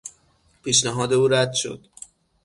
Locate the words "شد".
1.53-1.87